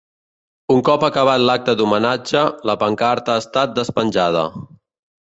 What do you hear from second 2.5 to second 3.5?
la pancarta ha